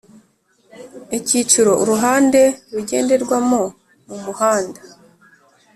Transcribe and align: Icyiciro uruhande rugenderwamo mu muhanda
Icyiciro 1.17 1.71
uruhande 1.81 2.41
rugenderwamo 2.73 3.61
mu 4.07 4.17
muhanda 4.23 4.81